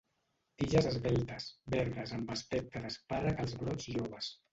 Tiges 0.61 0.85
esveltes, 0.91 1.45
verdes 1.73 2.13
amb 2.17 2.31
aspecte 2.37 2.81
d'espàrrec 2.87 3.45
als 3.45 3.55
brots 3.61 3.93
joves. 3.99 4.33